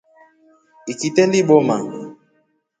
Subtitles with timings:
[0.91, 1.77] Ikite libooma.